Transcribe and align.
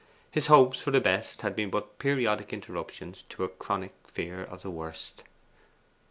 His 0.31 0.47
hopes 0.47 0.81
for 0.81 0.89
the 0.89 0.99
best 0.99 1.43
had 1.43 1.55
been 1.55 1.69
but 1.69 1.99
periodic 1.99 2.51
interruptions 2.53 3.21
to 3.29 3.43
a 3.43 3.47
chronic 3.47 3.93
fear 4.03 4.43
of 4.43 4.63
the 4.63 4.71
worst. 4.71 5.21